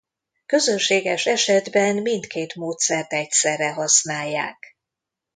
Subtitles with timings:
[0.45, 4.77] Közönséges esetben mindkét módszert egyszerre használják.